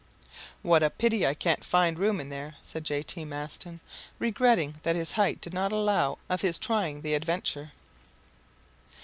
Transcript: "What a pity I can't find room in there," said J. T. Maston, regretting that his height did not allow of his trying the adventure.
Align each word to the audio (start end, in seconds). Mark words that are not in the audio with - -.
"What 0.63 0.81
a 0.81 0.89
pity 0.89 1.27
I 1.27 1.35
can't 1.35 1.63
find 1.63 1.99
room 1.99 2.19
in 2.19 2.29
there," 2.29 2.55
said 2.63 2.83
J. 2.85 3.03
T. 3.03 3.23
Maston, 3.23 3.81
regretting 4.17 4.79
that 4.81 4.95
his 4.95 5.11
height 5.11 5.39
did 5.41 5.53
not 5.53 5.71
allow 5.71 6.17
of 6.27 6.41
his 6.41 6.57
trying 6.57 7.01
the 7.03 7.13
adventure. 7.13 7.69